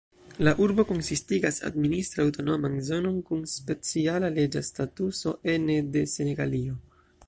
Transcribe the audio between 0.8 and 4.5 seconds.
konsistigas administre aŭtonoman zonon kun speciala